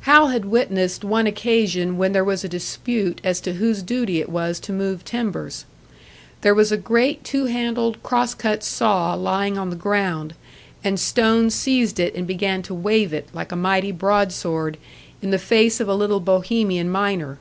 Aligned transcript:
Hal 0.00 0.26
had 0.30 0.46
witnessed 0.46 1.04
one 1.04 1.28
occasion 1.28 1.96
when 1.98 2.10
there 2.12 2.24
was 2.24 2.42
a 2.42 2.48
dispute 2.48 3.20
as 3.22 3.40
to 3.42 3.52
whose 3.54 3.80
duty 3.80 4.20
it 4.20 4.28
was 4.28 4.58
to 4.58 4.72
move 4.72 5.04
timbers. 5.04 5.66
There 6.40 6.52
was 6.52 6.72
a 6.72 6.76
great 6.76 7.22
two 7.22 7.44
handled 7.44 8.02
cross 8.02 8.34
cut 8.34 8.64
saw 8.64 9.14
lying 9.14 9.56
on 9.56 9.70
the 9.70 9.76
ground, 9.76 10.34
and 10.82 10.98
Stone 10.98 11.50
seized 11.50 12.00
it 12.00 12.16
and 12.16 12.26
began 12.26 12.60
to 12.62 12.74
wave 12.74 13.14
it, 13.14 13.28
like 13.32 13.52
a 13.52 13.54
mighty 13.54 13.92
broadsword, 13.92 14.78
in 15.22 15.30
the 15.30 15.38
face 15.38 15.78
of 15.78 15.88
a 15.88 15.94
little 15.94 16.18
Bohemian 16.18 16.90
miner. 16.90 17.38